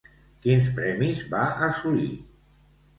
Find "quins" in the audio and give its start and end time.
0.47-0.71